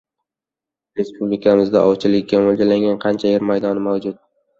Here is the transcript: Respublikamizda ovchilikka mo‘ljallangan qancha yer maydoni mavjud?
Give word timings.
Respublikamizda 1.01 1.83
ovchilikka 1.89 2.39
mo‘ljallangan 2.47 2.97
qancha 3.05 3.29
yer 3.35 3.45
maydoni 3.51 3.85
mavjud? 3.89 4.19